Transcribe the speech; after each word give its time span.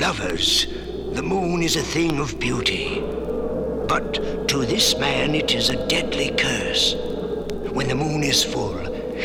lovers, 0.00 0.66
the 1.12 1.22
moon 1.22 1.62
is 1.62 1.76
a 1.76 1.82
thing 1.82 2.18
of 2.18 2.40
beauty. 2.40 3.00
But 3.86 4.48
to 4.48 4.64
this 4.64 4.96
man 4.96 5.34
it 5.34 5.54
is 5.54 5.68
a 5.68 5.86
deadly 5.88 6.30
curse. 6.30 6.94
When 7.70 7.88
the 7.88 7.94
moon 7.94 8.22
is 8.22 8.42
full, 8.42 8.78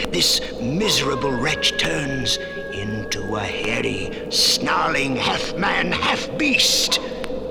this 0.09 0.41
miserable 0.59 1.31
wretch 1.31 1.77
turns 1.77 2.37
into 2.73 3.35
a 3.35 3.39
hairy, 3.39 4.29
snarling 4.29 5.15
half 5.15 5.55
man, 5.55 5.93
half 5.93 6.37
beast. 6.37 6.95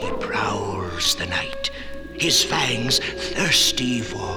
He 0.00 0.10
prowls 0.20 1.14
the 1.14 1.26
night, 1.26 1.70
his 2.12 2.44
fangs 2.44 2.98
thirsty 2.98 4.02
for 4.02 4.33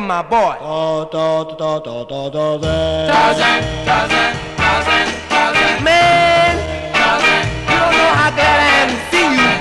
come 0.00 0.08
my 0.08 0.22
boy. 0.22 0.56
Man, 5.84 6.56
you 7.68 7.76
don't 7.76 7.94
know 8.00 8.12
how 8.16 8.30
glad 8.32 8.58
I 8.60 8.70
am 8.80 8.88
to 8.88 9.00
see 9.10 9.28
you. 9.36 9.52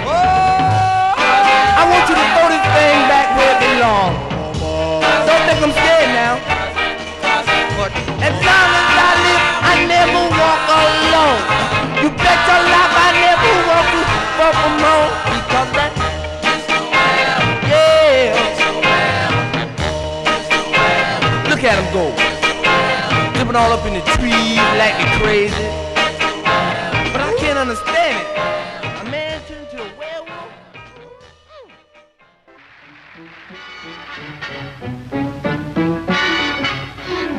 I 1.75 1.83
want 1.91 2.05
you 2.09 2.15
to 2.15 2.25
throw 2.33 2.47
this 2.55 2.65
thing 2.75 2.99
back 3.11 3.27
where 3.35 3.51
it 3.51 3.59
belongs. 3.67 4.15
Don't 5.27 5.43
think 5.47 5.59
I'm 5.59 5.73
scared 5.75 6.11
now. 6.15 6.35
As 8.23 8.35
long 8.47 8.69
as 8.79 8.87
I 8.95 9.11
live, 9.25 9.43
I 9.71 9.75
never 9.91 10.23
walk 10.39 10.63
alone. 10.79 11.41
You 11.99 12.09
bet 12.15 12.39
your 12.47 12.63
life 12.73 12.93
I 12.95 13.11
never 13.27 13.51
walk 13.67 13.87
walk 14.39 14.57
alone. 14.69 15.11
Because 15.35 15.69
that, 15.75 15.98
go. 21.93 22.13
All 23.49 23.73
up 23.73 23.83
in 23.87 23.95
the 23.95 24.01
trees 24.01 24.57
like 24.77 24.93
crazy. 25.19 25.55
But 27.11 27.19
I 27.19 27.35
can't 27.39 27.57
understand 27.57 28.15
it. 28.21 28.27
A 29.01 29.09
man 29.09 29.41
turned 29.47 29.69
to 29.71 29.77
a 29.81 29.85
werewolf? 29.97 30.51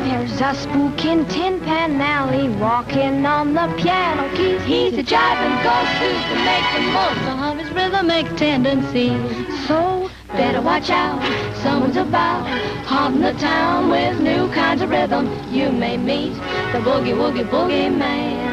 There's 0.04 0.40
a 0.40 0.52
spook 0.52 1.04
in 1.04 1.24
Tin 1.26 1.60
Pan 1.60 2.00
Alley 2.00 2.48
walking 2.56 3.24
on 3.24 3.54
the 3.54 3.68
piano 3.78 4.28
keys. 4.36 4.62
He's 4.64 4.94
a 4.98 5.04
jiving 5.04 5.62
ghost 5.62 5.92
who's 6.02 6.24
to 6.24 6.34
make 6.44 6.66
the 6.74 6.80
most 6.90 7.22
of 7.40 7.56
his 7.56 7.70
rhythmic 7.70 8.26
tendencies. 8.36 9.68
So 9.68 9.99
better 10.32 10.60
watch 10.62 10.90
out, 10.90 11.20
someone's 11.56 11.96
about 11.96 12.46
haunting 12.86 13.22
the 13.22 13.32
town 13.34 13.88
with 13.90 14.20
new 14.20 14.48
kinds 14.52 14.82
of 14.82 14.90
rhythm. 14.90 15.26
You 15.50 15.72
may 15.72 15.96
meet 15.96 16.34
the 16.72 16.78
boogie 16.78 17.14
woogie 17.14 17.48
boogie 17.48 17.94
man. 17.94 18.48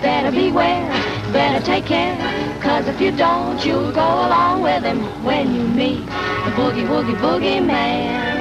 Better 0.00 0.30
beware, 0.30 0.88
better 1.32 1.64
take 1.64 1.86
care, 1.86 2.16
cause 2.60 2.86
if 2.88 3.00
you 3.00 3.12
don't, 3.12 3.64
you'll 3.64 3.92
go 3.92 4.00
along 4.26 4.62
with 4.62 4.82
him 4.82 5.00
when 5.24 5.54
you 5.54 5.62
meet 5.62 6.04
the 6.06 6.52
boogie 6.56 6.86
woogie 6.86 7.16
boogie 7.16 7.64
man. 7.64 8.32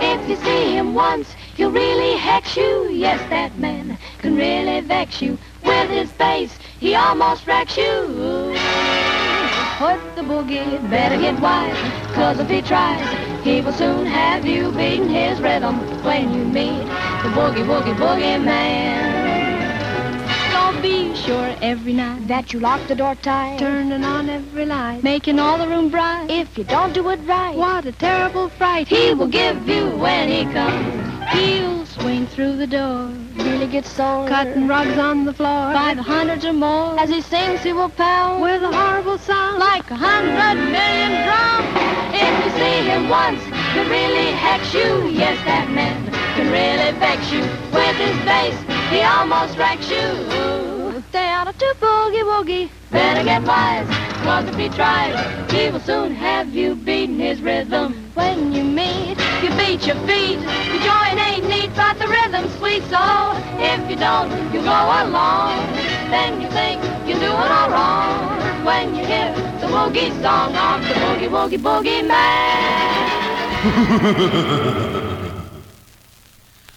If 0.00 0.28
you 0.28 0.36
see 0.36 0.72
him 0.76 0.94
once, 0.94 1.34
he'll 1.56 1.72
really 1.72 2.16
hex 2.16 2.56
you. 2.56 2.88
Yes, 2.90 3.18
that 3.30 3.58
man 3.58 3.98
can 4.18 4.36
really 4.36 4.80
vex 4.80 5.20
you. 5.20 5.38
With 5.64 5.90
his 5.90 6.12
bass, 6.12 6.56
he 6.78 6.94
almost 6.94 7.46
wrecks 7.46 7.76
you. 7.76 8.54
Put 9.78 10.16
the 10.16 10.22
boogie, 10.22 10.90
better 10.90 11.16
get 11.16 11.38
wise, 11.38 11.78
cause 12.12 12.40
if 12.40 12.48
he 12.50 12.60
tries, 12.62 13.44
he 13.44 13.60
will 13.60 13.72
soon 13.72 14.06
have 14.06 14.44
you 14.44 14.72
beating 14.72 15.08
his 15.08 15.40
rhythm 15.40 15.76
when 16.02 16.34
you 16.34 16.44
meet 16.44 16.80
the 17.22 17.30
boogie 17.30 17.64
boogie, 17.64 17.94
boogie 17.94 18.44
man. 18.44 18.98
So 20.50 20.82
be 20.82 21.14
sure 21.14 21.54
every 21.62 21.92
night 21.92 22.26
that 22.26 22.52
you 22.52 22.58
lock 22.58 22.88
the 22.88 22.96
door 22.96 23.14
tight, 23.14 23.60
turning 23.60 24.02
on 24.02 24.28
every 24.28 24.66
light, 24.66 25.04
making 25.04 25.38
all 25.38 25.58
the 25.58 25.68
room 25.68 25.90
bright. 25.90 26.28
If 26.28 26.58
you 26.58 26.64
don't 26.64 26.92
do 26.92 27.08
it 27.10 27.20
right, 27.20 27.56
what 27.56 27.86
a 27.86 27.92
terrible 27.92 28.48
fright 28.48 28.88
he 28.88 29.14
will 29.14 29.28
give 29.28 29.68
you 29.68 29.90
when 29.90 30.28
he 30.28 30.42
comes. 30.52 31.30
He'll 31.30 31.86
swing 31.86 32.26
through 32.26 32.56
the 32.56 32.66
door, 32.66 33.12
really 33.38 33.66
gets 33.66 33.90
sore, 33.90 34.28
cutting 34.28 34.66
rugs 34.66 34.98
on 34.98 35.24
the 35.24 35.32
floor 35.32 35.72
by 35.72 35.94
the 35.94 36.02
hundreds 36.02 36.44
or 36.44 36.52
more. 36.52 36.98
As 36.98 37.10
he 37.10 37.20
sings, 37.20 37.62
he 37.62 37.72
will 37.72 37.88
pound 37.88 38.42
with 38.42 38.62
a 38.62 38.72
horrible 38.72 39.18
sound 39.18 39.58
like 39.58 39.90
a 39.90 39.96
hundred 39.96 40.62
million 40.70 41.10
drums. 41.24 41.68
If 42.14 42.44
you 42.44 42.50
see 42.58 42.88
him 42.90 43.08
once, 43.08 43.42
he'll 43.74 43.88
really 43.88 44.32
hex 44.32 44.74
you. 44.74 45.08
Yes, 45.08 45.38
that 45.44 45.70
man 45.70 46.10
can 46.36 46.50
really 46.50 46.98
vex 46.98 47.30
you 47.32 47.40
with 47.72 47.96
his 47.96 48.16
bass. 48.24 48.56
He 48.90 49.00
almost 49.02 49.58
wrecks 49.58 49.88
you. 49.90 51.02
Stay 51.10 51.28
out 51.28 51.48
of 51.48 51.56
to 51.58 51.74
boogie 51.80 52.24
woogie. 52.24 52.70
Better 52.90 53.24
get 53.24 53.42
wise, 53.42 53.86
cause 54.24 54.48
if 54.48 54.56
he 54.56 54.68
tries, 54.68 55.52
he 55.52 55.70
will 55.70 55.80
soon 55.80 56.14
have 56.14 56.54
you 56.54 56.74
beating 56.74 57.18
his 57.18 57.40
rhythm. 57.40 58.07
When 58.18 58.52
you 58.52 58.64
meet, 58.64 59.16
you 59.42 59.50
beat 59.60 59.86
your 59.86 59.94
feet. 60.08 60.40
Your 60.40 60.80
joint 60.82 61.18
ain't 61.28 61.48
neat, 61.48 61.70
but 61.76 61.96
the 62.00 62.08
rhythm's 62.08 62.52
sweet. 62.58 62.82
Oh, 62.90 63.32
so 63.38 63.62
if 63.62 63.88
you 63.88 63.94
don't, 63.94 64.28
you 64.52 64.60
go 64.60 64.78
along. 65.02 65.54
Then 66.10 66.40
you 66.40 66.48
think 66.50 66.82
you're 67.06 67.20
doing 67.20 67.50
all 67.58 67.70
wrong. 67.70 68.64
When 68.66 68.96
you 68.96 69.06
hear 69.06 69.32
the 69.60 69.68
woogie 69.68 70.10
song 70.20 70.56
of 70.56 70.82
the 70.88 70.94
boogie 70.94 71.30
woogie 71.30 71.62
boogie 71.66 72.04
man. 72.08 72.98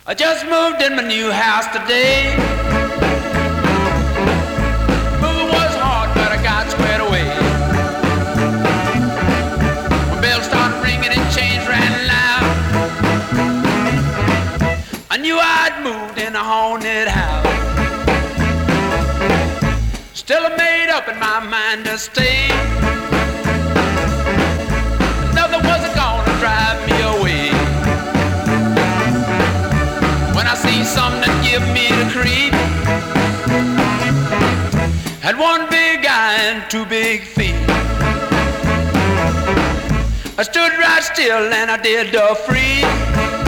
I 0.05 0.13
just 0.13 0.45
moved 0.45 0.79
in 0.83 0.95
my 0.95 1.01
new 1.01 1.31
house 1.31 1.65
today. 1.75 2.60
Haunted 16.53 17.07
house. 17.07 17.47
Still 20.13 20.43
I 20.45 20.51
made 20.57 20.89
up 20.91 21.07
in 21.07 21.17
my 21.17 21.39
mind 21.39 21.85
to 21.85 21.97
stay. 21.97 22.49
Nothing 25.33 25.63
was 25.71 25.83
gonna 25.95 26.33
drive 26.43 26.79
me 26.89 26.97
away. 27.13 27.47
When 30.35 30.45
I 30.45 30.55
see 30.65 30.83
something 30.83 31.21
that 31.23 31.35
give 31.47 31.63
me 31.77 31.87
the 31.99 32.07
creep, 32.15 32.53
had 35.23 35.39
one 35.39 35.69
big 35.69 36.05
eye 36.05 36.35
and 36.49 36.69
two 36.69 36.85
big 36.85 37.21
feet. 37.21 37.55
I 40.37 40.43
stood 40.43 40.73
right 40.83 41.01
still 41.01 41.53
and 41.59 41.71
I 41.71 41.77
did 41.77 42.11
the 42.11 42.35
free. 42.45 43.40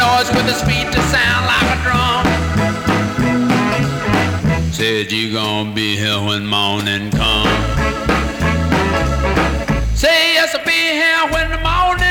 Noise 0.00 0.30
with 0.32 0.46
his 0.46 0.62
feet 0.62 0.88
to 0.90 1.00
sound 1.12 1.44
like 1.52 1.68
a 1.76 1.78
drum. 1.84 2.24
Said 4.72 5.12
you 5.12 5.32
gonna 5.32 5.74
be 5.74 5.94
here 5.96 6.20
when 6.28 6.46
morning 6.46 7.10
come. 7.10 7.48
Say 9.94 10.18
yes, 10.36 10.54
I'll 10.54 10.64
be 10.64 10.80
here 11.02 11.24
when 11.34 11.50
the 11.50 11.60
morning 11.70 12.09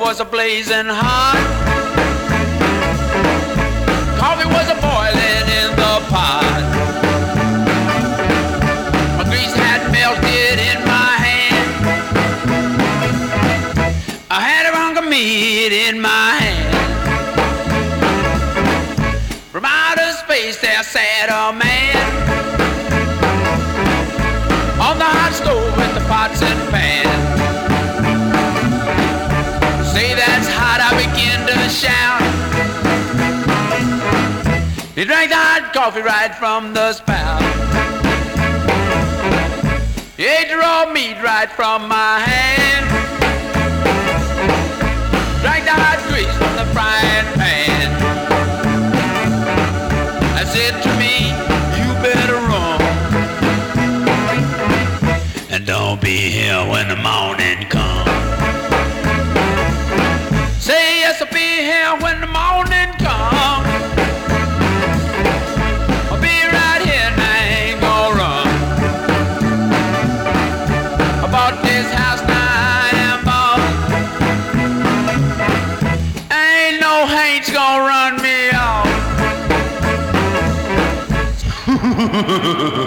was 0.00 0.20
a 0.20 0.24
blazing 0.24 0.86
hot. 0.86 1.38
Coffee 4.18 4.46
was 4.46 4.68
a 4.70 4.74
boiling 4.80 5.46
in 5.60 5.70
the 5.74 5.94
pot. 6.12 6.62
My 9.18 9.24
grease 9.24 9.54
had 9.54 9.90
melted 9.90 10.58
in 10.70 10.78
my 10.86 11.12
hand. 11.26 11.68
I 14.30 14.40
had 14.40 14.72
a 14.72 14.76
hunk 14.76 14.98
of 14.98 15.04
meat 15.08 15.72
in 15.72 16.00
my 16.00 16.30
hand. 16.42 16.74
From 19.50 19.64
outer 19.64 20.12
space 20.12 20.60
there 20.60 20.82
sat 20.84 21.28
a 21.28 21.52
man 21.52 21.96
on 24.80 24.98
the 24.98 25.04
hot 25.04 25.32
stove 25.32 25.76
with 25.76 25.94
the 25.94 26.06
pots 26.08 26.40
and 26.42 26.70
pans. 26.70 27.17
He 34.98 35.04
drank 35.04 35.30
the 35.30 35.36
hot 35.36 35.72
coffee 35.72 36.00
right 36.00 36.34
from 36.34 36.74
the 36.74 36.92
spout. 36.92 37.40
He 40.16 40.26
ate 40.26 40.52
raw 40.52 40.92
meat 40.92 41.22
right 41.22 41.48
from 41.48 41.86
my 41.86 42.18
hand. 42.18 42.84
Drank 45.40 45.66
the 45.66 45.70
hot 45.70 46.02
grease 46.08 46.34
from 46.34 46.56
the 46.58 46.66
frying 46.74 47.30
pan. 47.38 47.94
I 50.34 50.42
said 50.42 50.82
to 50.82 50.90
me, 50.98 51.30
you 51.78 51.94
better 52.02 52.34
run. 52.50 52.82
And 55.52 55.64
don't 55.64 56.00
be 56.00 56.16
here 56.16 56.66
when 56.68 56.88
the 56.88 56.96
morning 56.96 57.68
comes. 57.70 58.10
Say 60.60 60.98
yes, 61.02 61.22
I'll 61.22 61.32
be 61.32 61.62
here 61.62 61.96
when 62.02 62.20
the 62.20 62.26
morning 62.26 62.92
comes. 62.98 63.77
Ha 82.28 82.36
ha 82.36 82.52
ha 82.60 82.68
ha! 82.76 82.77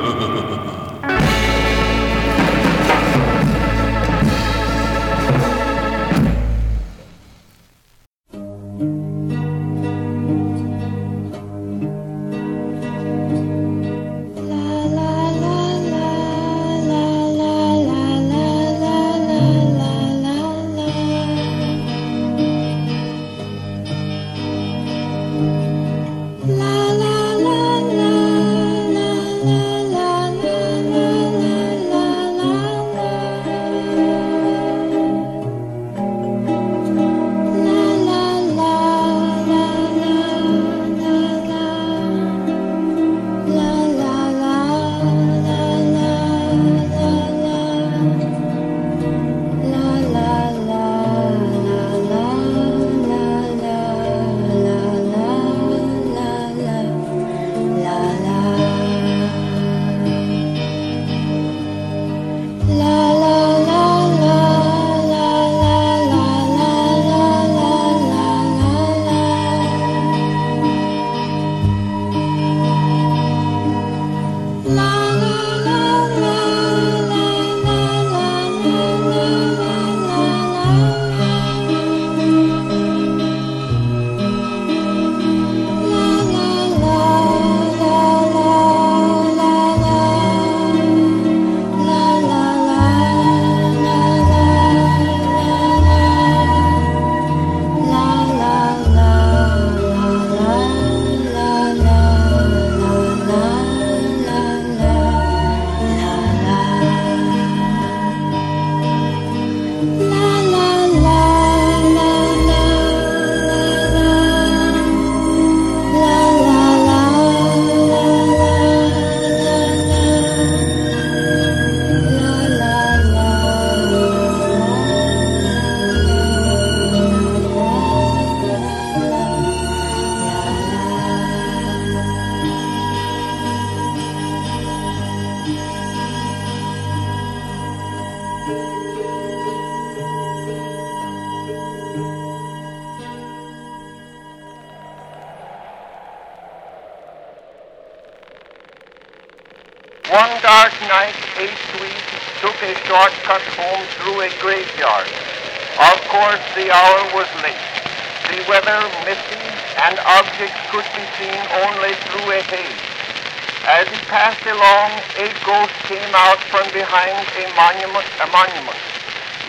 Monument. 167.55 168.07
A 168.23 168.27
monument. 168.31 168.79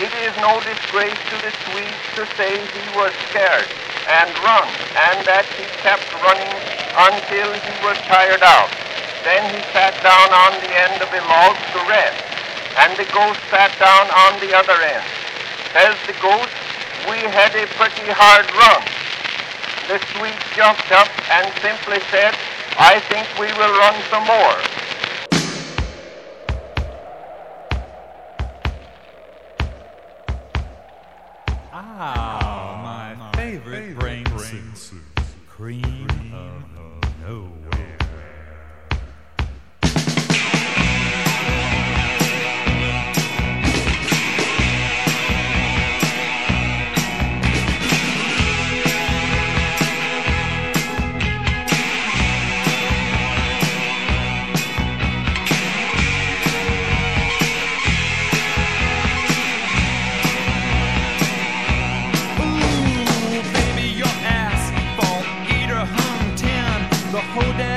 It 0.00 0.12
is 0.24 0.34
no 0.40 0.56
disgrace 0.64 1.20
to 1.30 1.36
the 1.44 1.52
Swedes 1.68 2.06
to 2.16 2.24
say 2.34 2.56
he 2.56 2.86
was 2.96 3.12
scared 3.28 3.68
and 4.08 4.30
run, 4.42 4.66
and 5.10 5.22
that 5.28 5.46
he 5.54 5.62
kept 5.84 6.08
running 6.24 6.50
until 6.96 7.48
he 7.54 7.74
was 7.86 7.94
tired 8.10 8.42
out. 8.42 8.72
Then 9.22 9.46
he 9.54 9.62
sat 9.70 9.94
down 10.02 10.28
on 10.34 10.58
the 10.58 10.72
end 10.74 10.98
of 10.98 11.06
a 11.12 11.22
log 11.30 11.54
to 11.54 11.78
rest, 11.86 12.18
and 12.82 12.90
the 12.98 13.06
ghost 13.14 13.38
sat 13.46 13.70
down 13.78 14.10
on 14.10 14.42
the 14.42 14.50
other 14.50 14.74
end. 14.82 15.06
Says 15.70 15.94
the 16.10 16.18
ghost, 16.18 16.50
we 17.06 17.22
had 17.30 17.54
a 17.54 17.70
pretty 17.78 18.10
hard 18.10 18.50
run. 18.58 18.82
The 19.86 20.02
Swede 20.10 20.42
jumped 20.58 20.90
up 20.90 21.10
and 21.30 21.46
simply 21.62 22.02
said, 22.10 22.34
I 22.74 22.98
think 23.06 23.30
we 23.38 23.46
will 23.54 23.74
run 23.78 23.94
some 24.10 24.26
more. 24.26 24.81
Whole 67.30 67.52
dad 67.58 67.71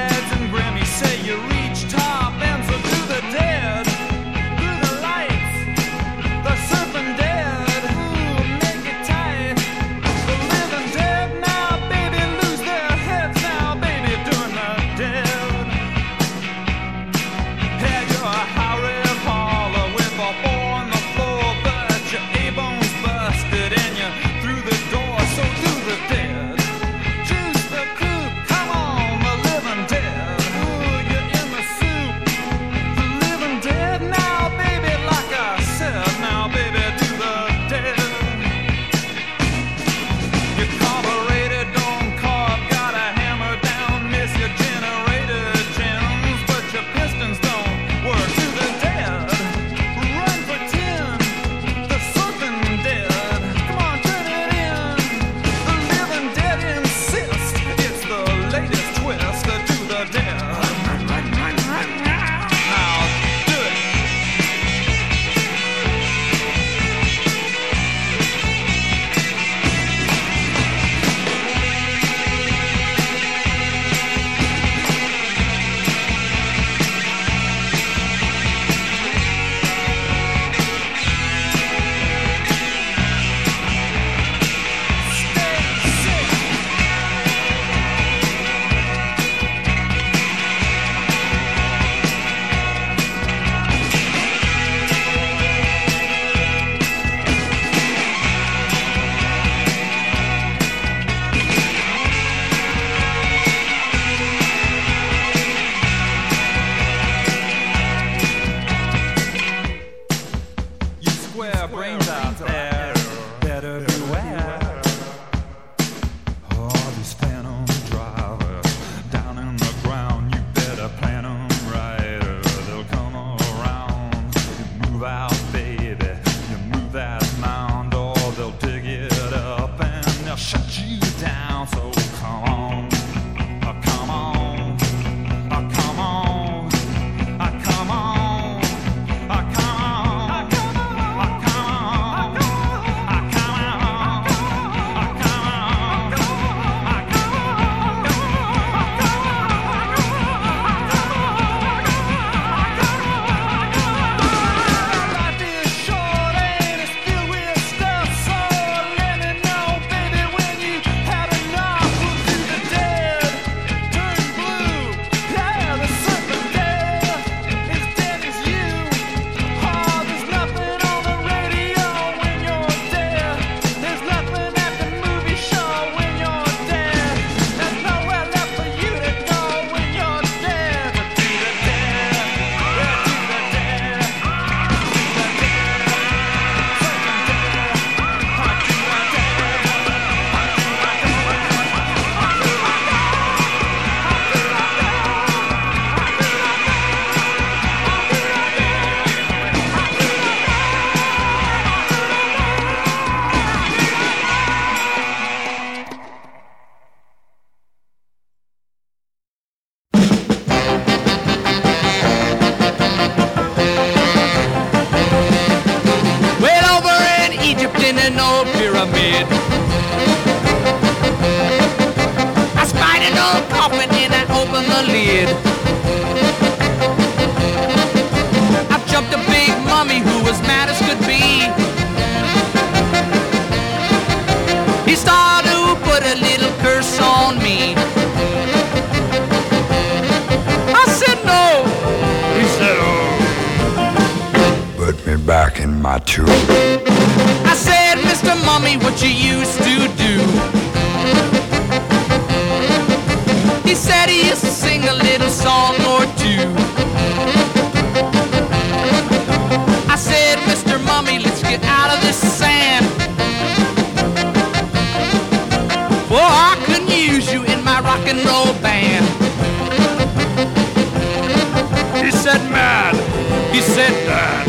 Said. 273.86 274.46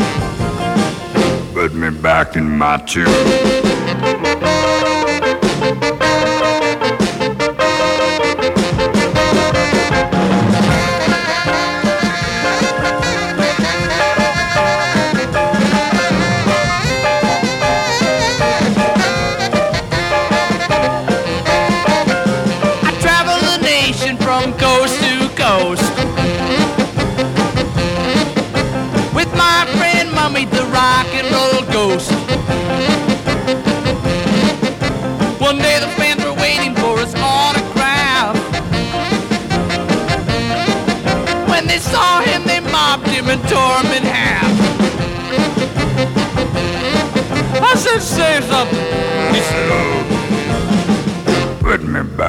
Put 1.53 1.73
me 1.73 1.89
back 1.89 2.35
in 2.35 2.57
my 2.57 2.77
tomb. 2.77 4.76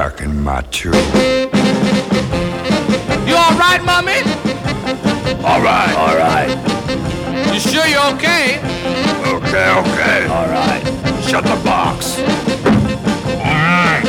Me 0.09 0.17
back 0.17 0.21
in 0.23 0.43
my 0.43 0.61
tomb. 0.71 0.95
You 3.27 3.37
all 3.37 3.57
right, 3.59 3.83
Mummy? 3.85 4.21
All 5.45 5.61
right, 5.61 5.95
all 5.97 6.17
right, 6.17 6.49
You 7.53 7.61
sure 7.61 7.87
you're 7.87 8.15
okay? 8.15 8.59
okay, 9.27 9.71
okay. 9.81 10.27
All 10.29 10.49
right. 10.49 10.83
Shut 11.29 11.45
the 11.45 11.61
box. 11.65 12.19
All 12.19 13.55
right. 13.55 14.05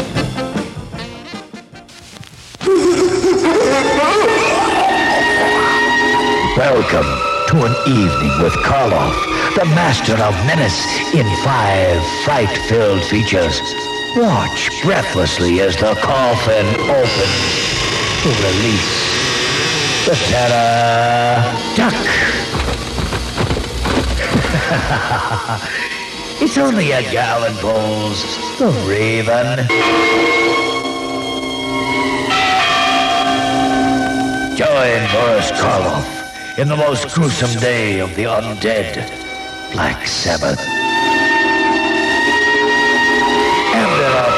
Welcome 6.58 7.10
to 7.50 7.66
an 7.66 7.76
evening 7.88 8.44
with 8.44 8.54
Karloff, 8.64 9.16
the 9.56 9.66
master 9.76 10.14
of 10.14 10.34
menace 10.46 10.86
in 11.14 11.26
five 11.44 12.02
fright-filled 12.24 13.04
features. 13.04 13.89
Watch 14.16 14.72
breathlessly 14.82 15.62
as 15.62 15.76
the 15.76 15.94
coffin 15.94 16.66
opens 16.82 18.24
to 18.24 18.30
release 18.44 20.06
the 20.06 20.16
terror 20.26 21.44
duck. 21.76 21.94
it's 26.42 26.58
only 26.58 26.90
a 26.92 27.04
gallon 27.04 27.54
bowls, 27.62 28.24
the 28.58 28.72
raven. 28.90 29.68
Join 34.58 35.06
Boris 35.14 35.52
Karloff 35.52 36.08
in 36.58 36.68
the 36.68 36.76
most 36.76 37.14
gruesome 37.14 37.60
day 37.62 38.00
of 38.00 38.16
the 38.16 38.24
undead, 38.24 39.08
Black 39.72 40.08
Sabbath. 40.08 40.79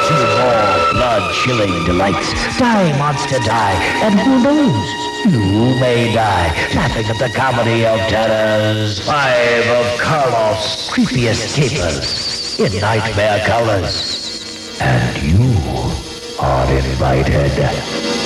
Two 0.08 0.16
more 0.16 0.94
blood-chilling 0.94 1.86
delights. 1.86 2.34
Die, 2.58 2.98
monster, 2.98 3.40
die. 3.40 3.74
And 4.02 4.20
who 4.20 4.44
knows? 4.44 5.12
You 5.26 5.80
may 5.80 6.14
die, 6.14 6.48
laughing 6.74 7.06
at 7.06 7.20
the 7.20 7.30
comedy 7.30 7.86
of 7.86 8.00
terrors. 8.10 9.00
Five 9.06 9.68
of 9.68 9.86
Karloff's 10.00 10.90
creepiest 10.90 11.56
capers 11.56 12.60
in 12.60 12.82
nightmare 12.82 13.46
colors. 13.46 14.80
And 14.82 15.22
you 15.22 15.54
are 16.40 16.72
invited. 16.74 18.21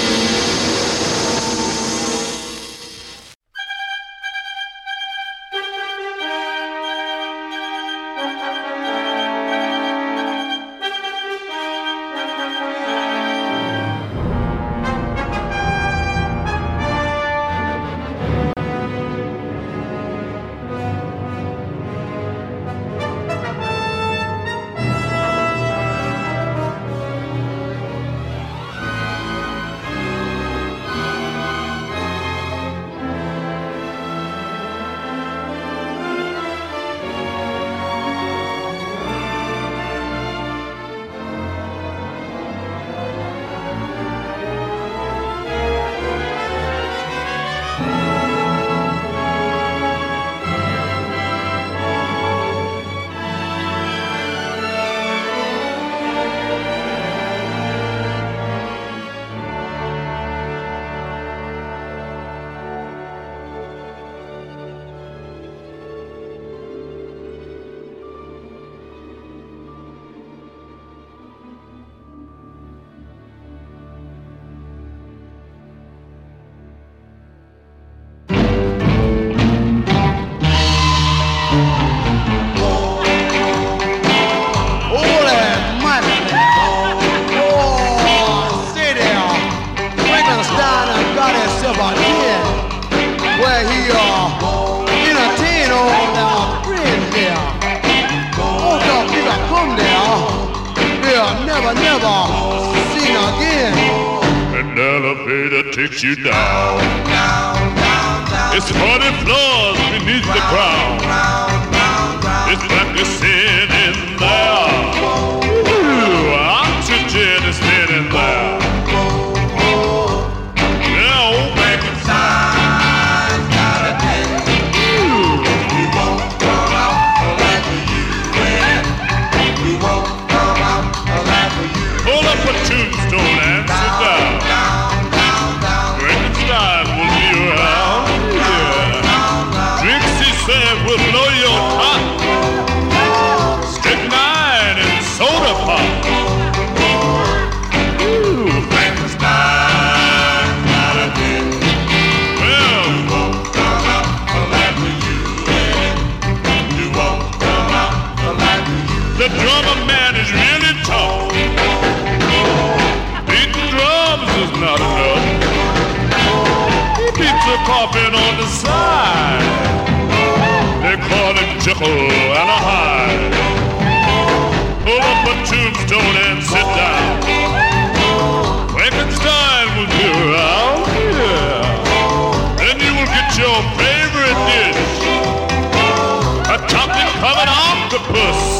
Covered 187.95 188.15
octopus. 188.17 188.54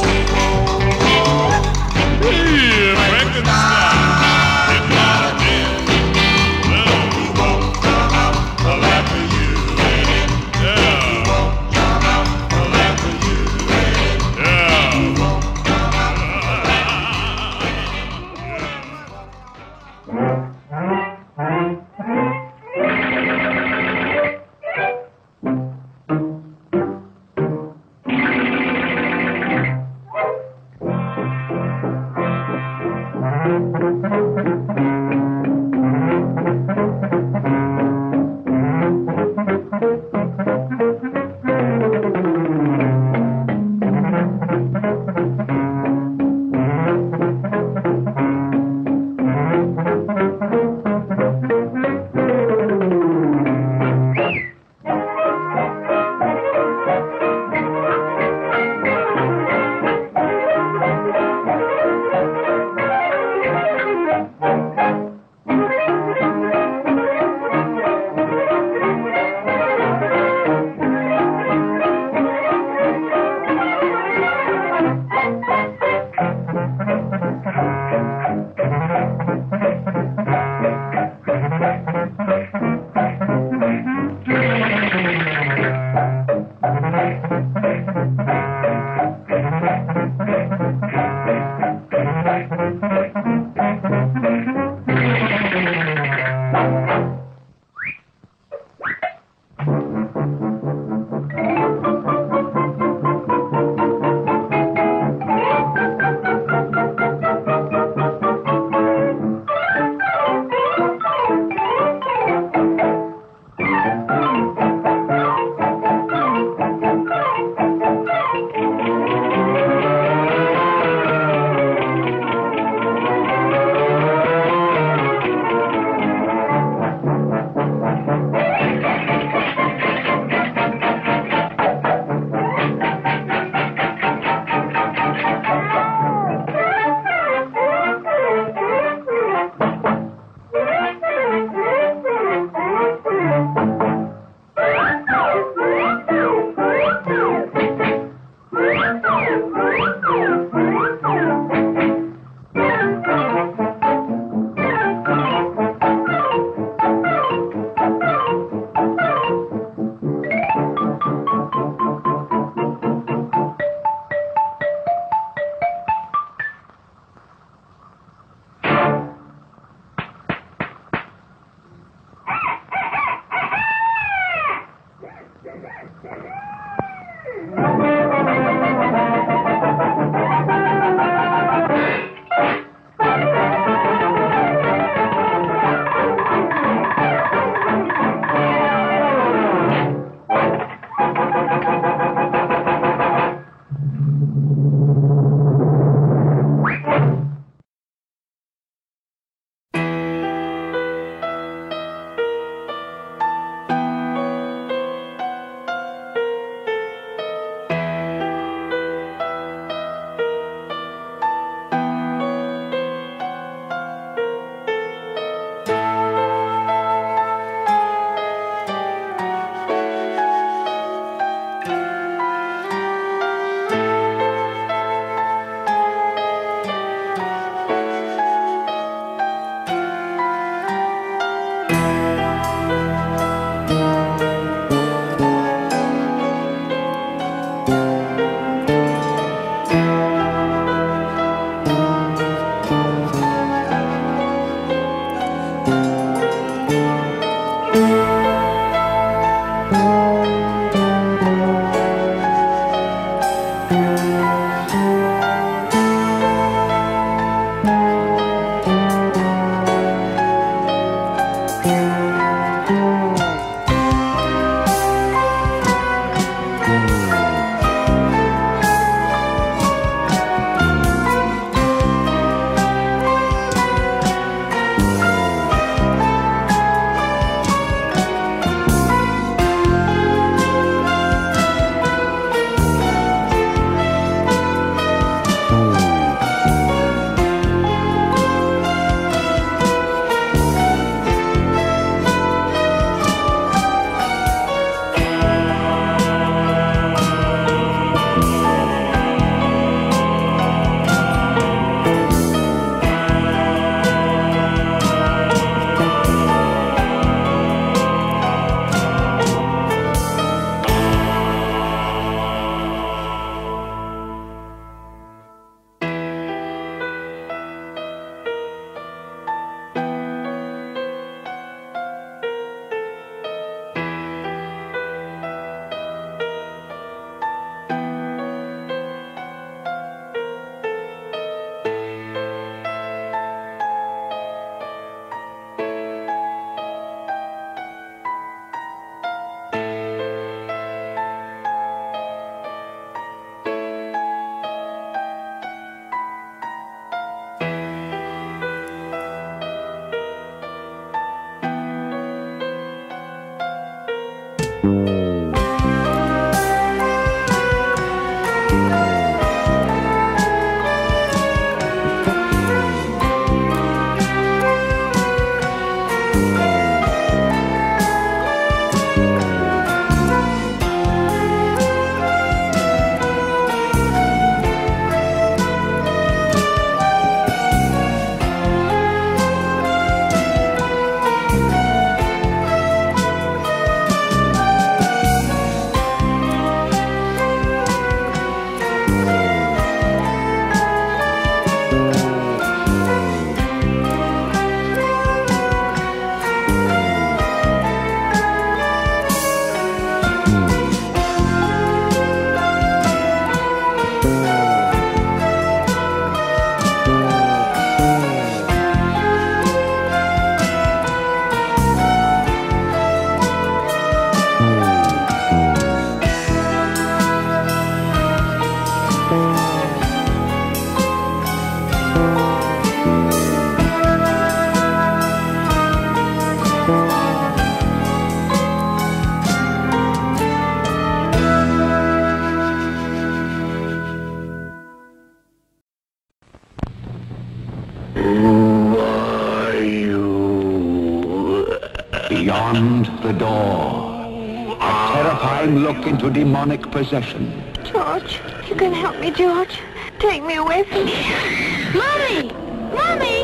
possession. 446.76 447.32
George, 447.64 448.20
you 448.50 448.56
can 448.56 448.74
help 448.74 449.00
me, 449.00 449.10
George. 449.10 449.62
Take 449.98 450.22
me 450.24 450.36
away 450.36 450.64
from 450.64 450.86
here. 450.86 451.72
Mommy! 451.74 452.34
Mommy! 452.76 453.20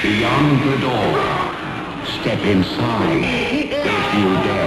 Beyond 0.00 0.50
the 0.68 0.76
door. 0.86 1.14
Step 2.20 2.40
inside 2.46 3.24
if 3.24 4.14
you 4.14 4.34
dare. 4.44 4.63